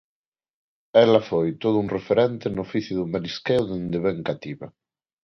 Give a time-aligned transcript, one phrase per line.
[1.05, 4.67] Ela foi todo un referente no oficio do marisqueo dende ben cativa.